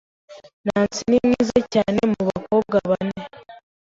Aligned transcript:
Nancy 0.65 1.03
ni 1.11 1.17
mwiza 1.27 1.59
cyane 1.73 2.01
mu 2.11 2.21
bakobwa 2.27 2.77
bane. 2.89 3.21